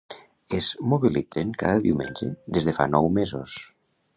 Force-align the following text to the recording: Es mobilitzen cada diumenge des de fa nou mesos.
Es 0.59 0.69
mobilitzen 0.93 1.51
cada 1.63 1.83
diumenge 1.83 2.31
des 2.57 2.67
de 2.71 2.77
fa 2.79 2.89
nou 2.95 3.13
mesos. 3.19 3.55